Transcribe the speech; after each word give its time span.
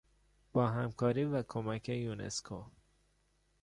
با 0.53 0.67
همکاری 0.67 1.23
و 1.25 1.43
کمک 1.43 1.89
یونسکو 1.89 2.63